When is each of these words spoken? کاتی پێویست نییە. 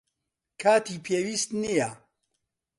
کاتی 0.61 0.95
پێویست 1.05 1.49
نییە. 1.61 1.89